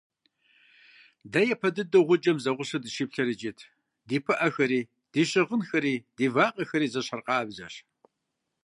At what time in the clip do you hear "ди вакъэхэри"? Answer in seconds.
6.17-6.91